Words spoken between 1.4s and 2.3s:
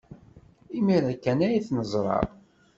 ay t-neẓra.